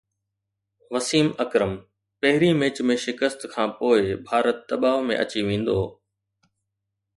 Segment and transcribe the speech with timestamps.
[0.93, 1.73] وسيم اڪرم
[2.21, 5.79] پهرين ميچ ۾ شڪست کانپوءِ ڀارت دٻاءُ ۾ اچي ويندو